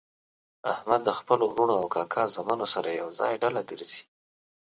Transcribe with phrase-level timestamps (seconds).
[0.71, 4.01] احمد د خپلو ورڼو او کاکا زامنو سره ېوځای ډله ګرځي.